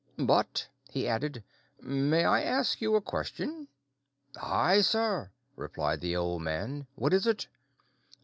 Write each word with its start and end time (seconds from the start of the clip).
"But," 0.25 0.67
he 0.89 1.07
added, 1.07 1.43
"may 1.79 2.23
I 2.25 2.41
ask 2.41 2.81
you 2.81 2.95
a 2.95 3.01
question?" 3.01 3.67
"Ay, 4.41 4.81
sir," 4.81 5.29
replied 5.55 6.01
the 6.01 6.15
old 6.15 6.41
man; 6.41 6.87
"what 6.95 7.13
is 7.13 7.27
it?" 7.27 7.47